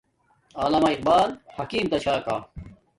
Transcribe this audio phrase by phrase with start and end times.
[0.63, 1.27] علامہ اقبال
[1.57, 2.37] حکیم تا چھا کا